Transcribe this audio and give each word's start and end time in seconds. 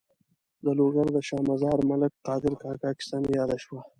د 0.63 0.65
لوګر 0.77 1.07
د 1.15 1.17
شا 1.27 1.39
مزار 1.49 1.79
ملک 1.89 2.11
قادر 2.27 2.53
کاکا 2.61 2.89
کیسه 2.97 3.17
مې 3.21 3.31
یاده 3.39 3.57
شوه. 3.63 3.79